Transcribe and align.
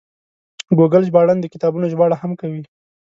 ګوګل 0.77 1.03
ژباړن 1.09 1.37
د 1.41 1.45
کتابونو 1.53 1.85
ژباړه 1.93 2.15
هم 2.21 2.31
کوي. 2.41 2.63